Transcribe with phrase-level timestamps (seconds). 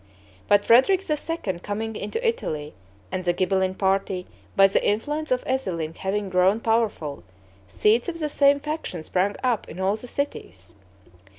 [0.47, 1.59] But Frederick II.
[1.59, 2.73] coming into Italy,
[3.11, 7.23] and the Ghibelline party, by the influence of Ezelin having grown powerful,
[7.67, 10.73] seeds of the same faction sprang up in all the cities.